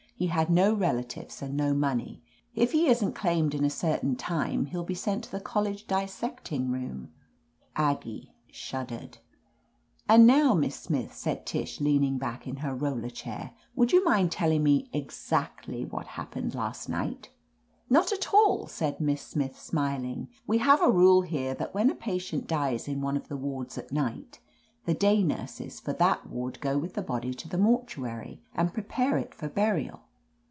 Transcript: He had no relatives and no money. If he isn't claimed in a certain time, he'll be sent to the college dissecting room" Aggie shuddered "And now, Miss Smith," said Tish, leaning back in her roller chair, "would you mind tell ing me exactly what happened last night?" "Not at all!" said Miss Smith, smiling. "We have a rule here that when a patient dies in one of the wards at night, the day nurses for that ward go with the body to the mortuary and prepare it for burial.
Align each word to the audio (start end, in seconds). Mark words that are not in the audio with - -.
He 0.15 0.27
had 0.27 0.51
no 0.51 0.71
relatives 0.75 1.41
and 1.41 1.57
no 1.57 1.73
money. 1.73 2.21
If 2.53 2.73
he 2.73 2.85
isn't 2.85 3.15
claimed 3.15 3.55
in 3.55 3.65
a 3.65 3.71
certain 3.71 4.15
time, 4.15 4.67
he'll 4.67 4.83
be 4.83 4.93
sent 4.93 5.23
to 5.23 5.31
the 5.31 5.39
college 5.39 5.87
dissecting 5.87 6.69
room" 6.69 7.11
Aggie 7.75 8.35
shuddered 8.51 9.17
"And 10.07 10.27
now, 10.27 10.53
Miss 10.53 10.75
Smith," 10.75 11.15
said 11.15 11.47
Tish, 11.47 11.81
leaning 11.81 12.19
back 12.19 12.45
in 12.45 12.57
her 12.57 12.75
roller 12.75 13.09
chair, 13.09 13.53
"would 13.75 13.91
you 13.93 14.05
mind 14.05 14.31
tell 14.31 14.51
ing 14.51 14.61
me 14.61 14.91
exactly 14.93 15.85
what 15.85 16.05
happened 16.05 16.53
last 16.53 16.87
night?" 16.87 17.31
"Not 17.89 18.11
at 18.11 18.31
all!" 18.31 18.67
said 18.67 19.01
Miss 19.01 19.23
Smith, 19.23 19.59
smiling. 19.59 20.29
"We 20.45 20.59
have 20.59 20.83
a 20.83 20.91
rule 20.91 21.23
here 21.23 21.55
that 21.55 21.73
when 21.73 21.89
a 21.89 21.95
patient 21.95 22.45
dies 22.45 22.87
in 22.87 23.01
one 23.01 23.17
of 23.17 23.27
the 23.27 23.37
wards 23.37 23.75
at 23.75 23.91
night, 23.91 24.39
the 24.85 24.93
day 24.93 25.23
nurses 25.23 25.79
for 25.79 25.93
that 25.93 26.29
ward 26.29 26.61
go 26.61 26.77
with 26.77 26.93
the 26.93 27.01
body 27.01 27.33
to 27.33 27.49
the 27.49 27.57
mortuary 27.57 28.43
and 28.53 28.71
prepare 28.71 29.17
it 29.17 29.33
for 29.33 29.49
burial. 29.49 30.01